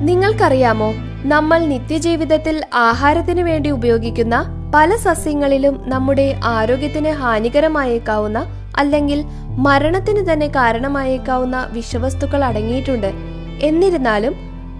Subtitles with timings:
[0.00, 9.24] നിങ്ങൾക്കറിയാമോ നമ്മൾ നിത്യജീവിതത്തിൽ ആഹാരത്തിന് വേണ്ടി ഉപയോഗിക്കുന്ന പല സസ്യങ്ങളിലും നമ്മുടെ ആരോഗ്യത്തിന് ഹാനികരമായേക്കാവുന്ന അല്ലെങ്കിൽ
[9.58, 13.12] മരണത്തിന് തന്നെ കാരണമായേക്കാവുന്ന വിഷവസ്തുക്കൾ അടങ്ങിയിട്ടുണ്ട്.
[13.62, 14.34] എന്നിരുന്നാലും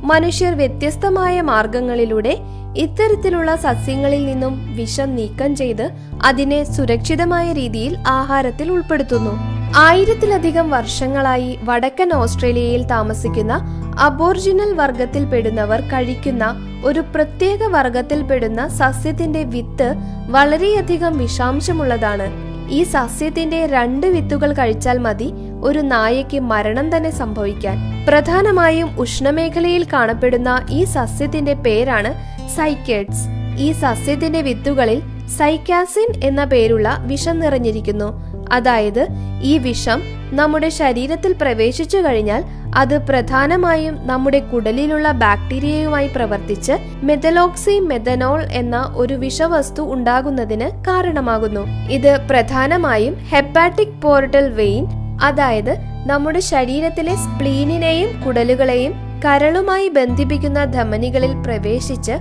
[0.04, 2.38] മനുഷ്യർ വ്യത്യസ്തമായ മാർഗങ്ങളിലൂടെ
[2.76, 5.90] ഇത്തരത്തിലുള്ള സസ്യങ്ങളിൽ നിന്നും വിഷം നീക്കം ചെയ്ത്
[6.22, 9.57] അതിനെ സുരക്ഷിതമായ രീതിയിൽ ആഹാരത്തിൽ ഉൾപ്പെടുത്തുന്നു.
[9.76, 13.52] ആയിരത്തിലധികം വർഷങ്ങളായി വടക്കൻ ഓസ്ട്രേലിയയിൽ താമസിക്കുന്ന
[14.00, 19.94] അബോർജിനൽ വർഗത്തിൽപ്പെടുന്നവർ കഴിക്കുന്ന ഒരു പ്രത്യേക വർഗത്തിൽപ്പെടുന്ന സസ്യത്തിന്റെ വിത്ത്
[20.30, 22.48] വളരെയധികം വിഷാംശമുള്ളതാണ്.
[22.70, 28.04] ഈ സസ്യത്തിന്റെ രണ്ട് വിത്തുകൾ കഴിച്ചാൽ മതി ഒരു നായയ്ക്ക് മരണം തന്നെ സംഭവിക്കാൻ.
[28.08, 32.14] പ്രധാനമായും ഉഷ്ണമേഖലയിൽ കാണപ്പെടുന്ന ഈ സസ്യത്തിന്റെ പേരാണ്
[32.56, 33.26] സൈക്കേഡ്സ്.
[33.58, 35.02] ഈ സസ്യത്തിന്റെ വിത്തുകളിൽ
[35.38, 38.27] സൈക്കാസിൻ എന്ന പേരുള്ള വിഷം നിറഞ്ഞിരിക്കുന്നു.
[38.52, 39.08] അതായത്
[39.42, 40.02] ഈ വിഷം
[40.32, 49.82] നമ്മുടെ ശരീരത്തിൽ പ്രവേശിച്ചു കഴിഞ്ഞാൽ അത് പ്രധാനമായും നമ്മുടെ കുടലിലുള്ള ബാക്ടീരിയയുമായി പ്രവർത്തിച്ച് മെതലോക്സി മെഥനോൾ എന്ന ഒരു വിഷവസ്തു
[49.82, 51.60] ഉണ്ടാകുന്നതിന് കാരണമാകുന്നു.
[51.90, 54.86] ഇത് പ്രധാനമായും ഹെപ്പാറ്റിക് പോർട്ടൽ വെയിൻ
[55.22, 58.92] അതായത് നമ്മുടെ ശരീരത്തിലെ സ്പ്ലീനിനെയും കുടലുകളെയും
[59.24, 62.12] കരളുമായി ബന്ധിപ്പിക്കുന്ന ധമനികളിൽ പ്രവേശിച്ച്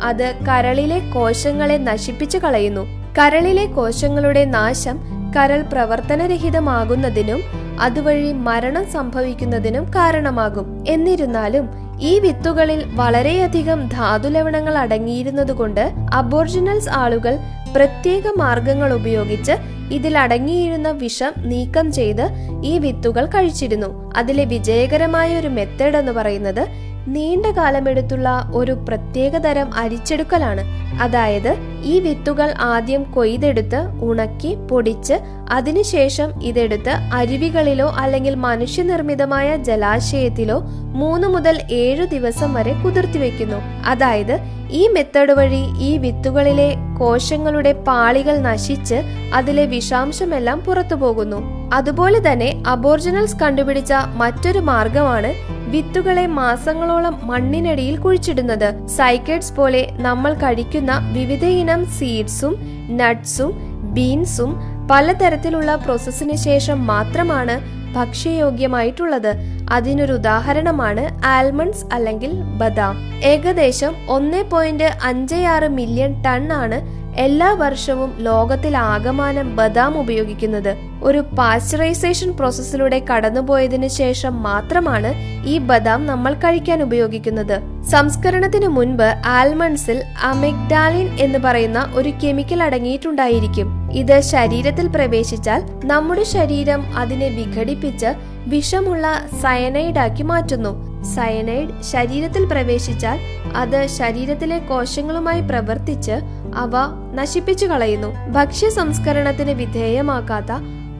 [0.00, 2.86] അത് കരളിലെ കോശങ്ങളെ നശിപ്പിച്ചു കളയുന്നു.
[3.18, 7.40] കരളിലെ കോശങ്ങളുടെ നാശം കരൾ പ്രവർത്തനരഹിതമാകുന്നതിനും
[7.80, 10.84] അതുവഴി മരണം സംഭവിക്കുന്നതിനും കാരണമാകും.
[10.88, 17.38] എന്നിരുന്നാലും ഈ വിത്തുകളിൽ വളരെയധികം ധാതുലവണങ്ങൾ അടങ്ങിയിരുന്നതുകൊണ്ട് അബോർജിനൽസ് ആളുകൾ
[17.76, 19.52] പ്രത്യേക മാർഗങ്ങൾ ഉപയോഗിച്ച്
[19.92, 22.24] ഇതിലടങ്ങിയിരുന്ന വിഷം നീക്കം ചെയ്ത്
[22.64, 24.14] ഈ വിത്തുകൾ കഴിച്ചിരുന്നു.
[24.16, 26.68] അതിലെ വിജയകരമായ ഒരു മെത്തേഡ് എന്ന് പറയുന്നത്
[27.08, 30.64] നീണ്ട കാലമെടുത്തുള്ള ഒരു പ്രത്യേകതരം അരിച്ചെടുക്കലാണ്.
[31.02, 35.14] അതായത് ഈ വിത്തുകൾ ആദ്യം കൊയ്തെടുത്ത് ഉണക്കി പൊടിച്ച്
[35.50, 40.60] അതിനുശേഷം ഇതെടുത്ത് അരുവികളിലോ അല്ലെങ്കിൽ മനുഷ്യനിർമ്മിതമായ ജലാശയത്തിലോ
[40.94, 43.56] മൂന്ന് മുതൽ ഏഴു ദിവസം വരെ കുതിർത്തി വെക്കുന്നു.
[43.86, 44.38] അതായത്
[44.70, 49.02] ഈ മെത്തേഡ് വഴി ഈ വിത്തുകളിലെ കോശങ്ങളുടെ പാളികൾ നശിച്ച്
[49.34, 58.86] അതിലെ വിഷാംശമെല്ലാം പുറത്തു പോകുന്നു അതുപോലെ തന്നെ അബോർജിനൽസ് കണ്ടുപിടിച്ച മറ്റൊരു മാർഗമാണ് വിത്തുകളെ മാസങ്ങളോളം മണ്ണിനടിയിൽ കുഴിച്ചിടുന്നത്.
[58.86, 62.54] സൈക്കേഡ്സ് പോലെ നമ്മൾ കഴിക്കുന്ന വിവിധയിനം സീഡ്സും
[62.96, 63.52] നട്ട്സും
[63.94, 64.56] ബീൻസും
[64.90, 67.54] പലതരത്തിലുള്ള പ്രോസസ്സിന് ശേഷം മാത്രമാണ്
[67.94, 69.32] ഭക്ഷ്യയോഗ്യമായിട്ടുള്ളത്.
[69.70, 72.96] അതിനൊരു ഉദാഹരണമാണ് ആൽമണ്ട്സ് അല്ലെങ്കിൽ ബദാം.
[73.24, 81.18] ഏകദേശം ഒന്ന് പോയിന്റ് അഞ്ച് ആറ് മില്യൺ ടൺ ആണ് എല്ലാ വർഷവും ലോകത്തിൽ ആകമാനം ബദാം ഉപയോഗിക്കുന്നത് ഒരു
[81.18, 85.14] പാസ്ചറൈസേഷൻ പ്രോസസ്സിലൂടെ കടന്നുപോയതിനു ശേഷം മാത്രമാണ്
[85.46, 87.84] ഈ ബദാം നമ്മൾ കഴിക്കാൻ ഉപയോഗിക്കുന്നത്.
[87.90, 93.90] സംസ്കരണത്തിന് മുൻപ് ആൽമൺസിൽ അമിഗ്ഡാലിൻ എന്ന് പറയുന്ന ഒരു കെമിക്കൽ അടങ്ങിയിട്ടുണ്ടായിരിക്കും.
[93.92, 98.06] ഇത് ശരീരത്തിൽ പ്രവേശിച്ചാൽ നമ്മുടെ ശരീരം അതിനെ വിഘടിപ്പിച്ച്
[98.46, 100.90] വിഷമുള്ള സയനൈഡാക്കി മാറ്റുന്നു.
[101.04, 103.18] സയനൈഡ് ശരീരത്തിൽ പ്രവേശിച്ചാൽ
[103.56, 106.70] അത് ശരീരത്തിലെ കോശങ്ങളുമായി പ്രവർത്തിച്ച് അവ
[107.14, 110.52] നശിപ്പിച്ചു കളയുന്നു ഭക്ഷ്യ സംസ്കരണത്തിന് വിധേയമാക്കാത്ത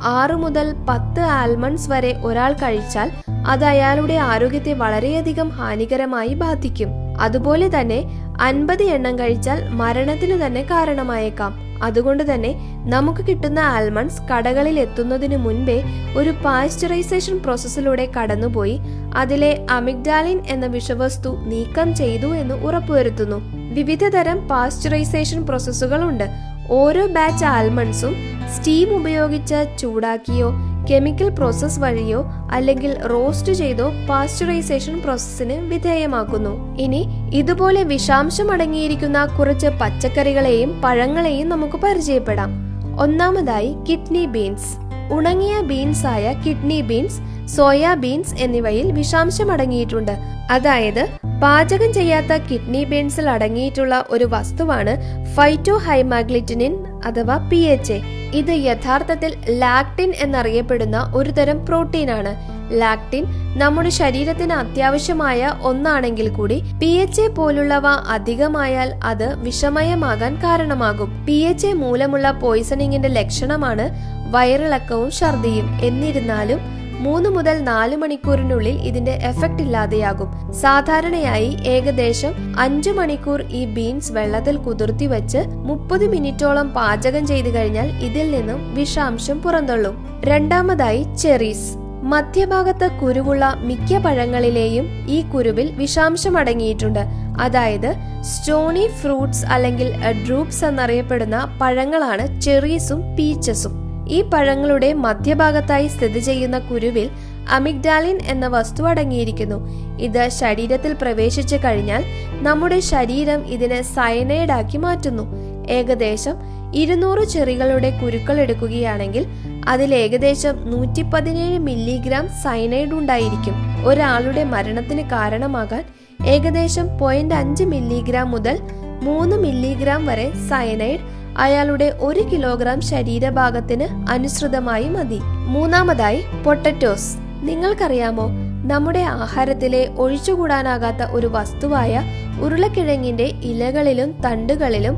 [0.02, 3.12] ആറു മുതൽ പത്ത് ആൽമണ്ട്സ് വരെ ഒരാൾ കഴിച്ചാൽ
[3.46, 6.88] അത് അയാളുടെ ആരോഗ്യത്തെ വളരെയധികം ഹാനികരമായി ബാധിക്കും.
[7.20, 8.04] അതുപോലെ തന്നെ
[8.40, 11.70] അൻപത് എണ്ണം കഴിച്ചാൽ മരണത്തിന് തന്നെ കാരണമായേക്കാം.
[11.82, 12.54] അതുകൊണ്ട് തന്നെ
[12.86, 15.82] നമുക്ക് കിട്ടുന്ന ആൽമണ്ട്സ് കടകളിൽ എത്തുന്നതിന് മുൻപേ
[16.16, 18.80] ഒരു പാസ്ചറൈസേഷൻ പ്രോസസ്സിലൂടെ കടന്നുപോയി
[19.14, 23.59] അതിലെ അമിഗ്ഡാലിൻ എന്ന വിഷവസ്തു നീക്കം ചെയ്തു എന്ന് ഉറപ്പുവരുത്തുന്നു.
[23.76, 26.26] വിവിധ തരം പാസ്ചറൈസേഷൻ പ്രോസസ്സുകളുണ്ട്.
[26.70, 28.12] ഓരോ ബാച്ച് ആൽമണ്ട്സും
[28.54, 30.48] സ്റ്റീം ഉപയോഗിച്ച് ചൂടാക്കിയോ
[30.90, 32.20] കെമിക്കൽ പ്രോസസ് വഴിയോ
[32.52, 36.76] അല്ലെങ്കിൽ റോസ്റ്റ് ചെയ്തോ പാസ്ചറൈസേഷൻ പ്രോസസ്സിന് വിധേയമാക്കുന്നു.
[36.84, 37.02] ഇനി
[37.40, 42.52] ഇതുപോലെ വിഷാംശം അടങ്ങിയിരിക്കുന്ന കുറച്ച് പച്ചക്കറികളെയും പഴങ്ങളെയും നമുക്ക് പരിചയപ്പെടാം.
[43.00, 44.70] ഒന്നാമതായി കിഡ്നി ബീൻസ്.
[45.12, 47.20] ഉണങ്ങിയ ബീൻസ് ആയ കിഡ്നി ബീൻസ്
[47.56, 50.12] സോയാ ബീൻസ് എന്നിവയിൽ വിഷാംശം അടങ്ങിയിട്ടുണ്ട്
[50.50, 51.04] അതായത്
[51.42, 54.96] പാചകം ചെയ്യാത്ത കിഡ്നി ബീൻസിൽ അടങ്ങിയിട്ടുള്ള ഒരു വസ്തുവാണ്
[55.36, 58.00] ഫൈറ്റോ ഹൈമാഗ്ലിറ്റിനിൻ അഥവാ പി എച്ച് എ.
[58.34, 62.32] ഇത് യഥാർത്ഥത്തിൽ ലാക്ടിൻ എന്നറിയപ്പെടുന്ന ഒരു തരം പ്രോട്ടീനാണ്.
[62.80, 63.24] ലാക്ടിൻ
[63.58, 71.26] നമ്മുടെ ശരീരത്തിന് അത്യാവശ്യമായ ഒന്നാണെങ്കിൽ കൂടി പി എച്ച് എ പോലുള്ളവ അധികമായാൽ അത് വിഷമയമാകാൻ കാരണമാകും.
[71.26, 73.86] പി എച്ച് എ മൂലമുള്ള പോയിസണിങ്ങിന്റെ ലക്ഷണമാണ്
[74.30, 75.80] വയറിളക്കവും ഛർദിയും.
[75.82, 80.52] എന്നിരുന്നാലും മൂന്ന് മുതൽ നാല് മണിക്കൂറിനുള്ളിൽ ഇതിന്റെ എഫക്റ്റ് ഇല്ലാതെയാകും.
[80.52, 88.30] സാധാരണയായി ഏകദേശം അഞ്ചു മണിക്കൂർ ഈ ബീൻസ് വെള്ളത്തിൽ കുതിർത്തി വെച്ച് മുപ്പത് മിനിറ്റോളം പാചകം ചെയ്തു കഴിഞ്ഞാൽ ഇതിൽ
[88.30, 90.22] നിന്നും വിഷാംശം പുറന്തള്ളും.
[90.24, 97.00] രണ്ടാമതായി ചെറീസ് മധ്യഭാഗത്ത് കുരുവുള്ള മിക്ക പഴങ്ങളിലെയും ഈ കുരുവിൽ വിഷാംശം അടങ്ങിയിട്ടുണ്ട്.
[97.40, 99.92] അതായത് സ്റ്റോണി ഫ്രൂട്ട്സ് അല്ലെങ്കിൽ
[100.26, 103.79] ഡ്രൂപ്സ് എന്നറിയപ്പെടുന്ന പഴങ്ങളാണ് ചെറീസും പീച്ചസും
[104.10, 107.10] ഈ പഴങ്ങളുടെ മധ്യഭാഗത്തായി സ്ഥിതി ചെയ്യുന്ന കുരുവിൽ
[107.50, 109.58] അമിഗ്ഡാലിൻ എന്ന വസ്തു അടങ്ങിയിരിക്കുന്നു.
[110.00, 112.04] ഇത് ശരീരത്തിൽ പ്രവേശിച്ചു കഴിഞ്ഞാൽ
[112.42, 115.24] നമ്മുടെ ശരീരം ഇതിനെ സയനൈഡ് ആക്കി മാറ്റുന്നു.
[115.70, 116.36] ഏകദേശം
[116.74, 119.26] ഇരുന്നൂറ് ചെറികളുടെ കുരുക്കൾ എടുക്കുകയാണെങ്കിൽ
[119.68, 123.54] അതിൽ ഏകദേശം നൂറ്റി പതിനേഴ് മില്ലിഗ്രാം സയനൈഡ് ഉണ്ടായിരിക്കും.
[123.86, 125.84] ഒരാളുടെ മരണത്തിന് കാരണമാകാൻ
[126.26, 128.58] ഏകദേശം പോയിന്റ് അഞ്ച് മില്ലിഗ്രാം മുതൽ
[129.02, 135.18] മൂന്ന് മില്ലിഗ്രാം വരെ സയനൈഡ് അയാളുടെ ഒരു കിലോഗ്രാം ശരീരഭാഗത്തിന് അനുസൃതമായി മതി.
[135.48, 137.16] മൂന്നാമതായി പൊട്ടറ്റോസ്.
[137.42, 138.28] നിങ്ങൾക്കറിയാമോ
[138.66, 142.02] നമ്മുടെ ആഹാരത്തിലെ ഒഴിച്ചുകൂടാനാകാത്ത ഒരു വസ്തുവായ
[142.42, 144.94] ഉരുളക്കിഴങ്ങിന്റെ ഇലകളിലും തണ്ടുകളിലും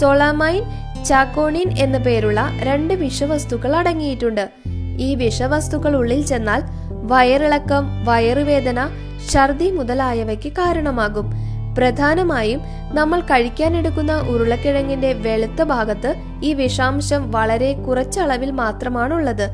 [0.00, 0.62] സൊളാമൈൻ
[1.04, 4.50] ചാക്കോണിൻ എന്ന പേരുള്ള രണ്ട് വിഷവസ്തുക്കൾ അടങ്ങിയിട്ടുണ്ട്.
[4.98, 8.88] ഈ വിഷവസ്തുക്കൾ ഉള്ളിൽ ചെന്നാൽ വയറിളക്കം വയറുവേദന
[9.30, 11.32] ഛർദി മുതലായവയ്ക്ക് കാരണമാകും.
[11.76, 12.60] പ്രധാനമായും
[12.92, 19.50] നമ്മൾ കഴിക്കാനെടുക്കുന്ന ഉരുളക്കിഴങ്ങിന്റെ വെളുത്ത ഭാഗത്ത് ഈ വിഷാംശം വളരെ കുറച്ചളവിൽ മാത്രമാണുള്ളത്.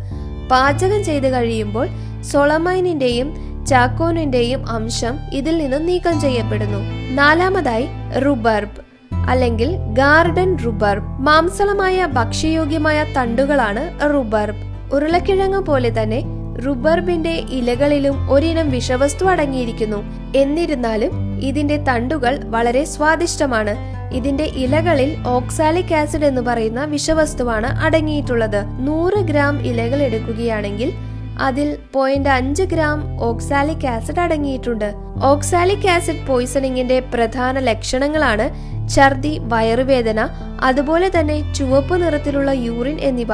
[0.50, 1.88] പാചകം ചെയ്ത് കഴിയുമ്പോൾ
[2.20, 6.78] സോളമൈനിന്റെയും ചാക്കോനിന്റെയും അംശം ഇതിൽ നിന്നും നീക്കം ചെയ്യപ്പെടുന്നു.
[7.14, 8.86] നാലാമതായി റുബർബ്
[9.28, 11.04] അല്ലെങ്കിൽ ഗാർഡൻ റുബർബ്.
[11.04, 14.94] മാംസളമായ ഭക്ഷ്യയോഗ്യമായ തണ്ടുകളാണ് റുബർബ്.
[14.94, 16.22] ഉരുളക്കിഴങ്ങ് പോലെ തന്നെ
[16.66, 19.96] റുബർബിന്റെ ഇലകളിലും ഒരിനം വിഷവസ്തു അടങ്ങിയിരിക്കുന്നു.
[20.36, 23.96] എന്നിരുന്നാലും ഇതിന്റെ തണ്ടുകൾ വളരെ സ്വാദിഷ്ടമാണ്.
[24.14, 28.64] ഇതിന്റെ ഇലകളിൽ ഓക്സാലിക് ആസിഡ് എന്ന് പറയുന്ന വിഷവസ്തുവാണ് അടങ്ങിയിട്ടുള്ളത്.
[28.66, 30.92] നൂറ് ഗ്രാം ഇലകൾ എടുക്കുകയാണെങ്കിൽ
[31.38, 34.94] അതിൽ പോയിന്റ് അഞ്ച് ഗ്രാം ഓക്സാലിക് ആസിഡ് അടങ്ങിയിട്ടുണ്ട്.
[35.24, 40.28] ഓക്സാലിക് ആസിഡ് പോയിസണിങ്ങിന്റെ പ്രധാന ലക്ഷണങ്ങളാണ് ഛർദി വയറുവേദന
[40.60, 43.28] അതുപോലെ തന്നെ ചുവപ്പ് നിറത്തിലുള്ള യൂറിൻ എന്നിവ.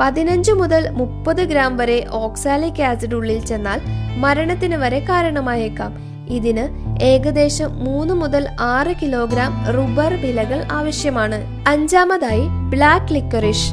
[0.00, 3.80] പതിനഞ്ച് മുതൽ മുപ്പത് ഗ്രാം വരെ ഓക്സാലിക് ആസിഡ് ഉള്ളിൽ ചെന്നാൽ
[4.16, 6.09] മരണത്തിന് വരെ കാരണമായേക്കാം.
[6.30, 6.68] ഇതിന്
[7.02, 11.64] ഏകദേശം മൂന്ന് മുതൽ ആറ് കിലോഗ്രാം റുബർ വിലകൾ ആവശ്യമാണ്.
[11.68, 13.72] അഞ്ചാമതായി ബ്ലാക്ക് ലിക്കറിഷ്.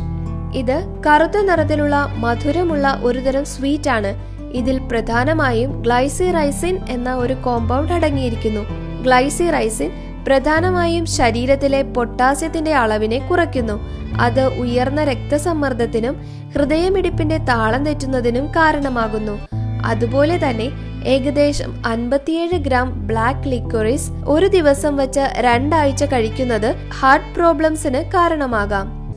[0.53, 4.37] ഇത് കറുത്ത നിറത്തിലുള്ള മധുരമുള്ള ഒരുതരം സ്വീറ്റ് ആണ്.
[4.51, 8.61] ഇതിൽ പ്രധാനമായും ഗ്ലൈസിറൈസിൻ എന്ന ഒരു കോമ്പൗണ്ട് അടങ്ങിയിരിക്കുന്നു.
[9.03, 9.91] ഗ്ലൈസിറൈസിൻ
[10.27, 13.79] പ്രധാനമായും ശരീരത്തിലെ പൊട്ടാസ്യത്തിന്റെ അളവിനെ കുറയ്ക്കുന്നു.
[14.21, 16.21] അത് ഉയർന്ന രക്തസമ്മർദ്ദത്തിനും
[16.55, 19.56] ഹൃദയമിടിപ്പിന്റെ താളം തെറ്റുന്നതിനും കാരണമാകുന്നു.
[19.87, 20.67] അതുപോലെ തന്നെ
[21.05, 26.69] ഏകദേശം അൻപത്തിയേഴ് ഗ്രാം ബ്ലാക്ക് ലിക്വറിസ് ഒരു ദിവസം വച്ച് രണ്ടാഴ്ച കഴിക്കുന്നത്
[26.99, 28.96] ഹാർട്ട് പ്രോബ്ലംസിന് കാരണമാകാം.